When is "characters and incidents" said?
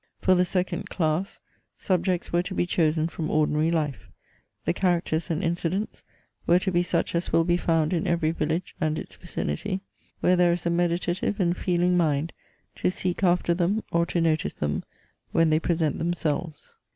4.73-6.03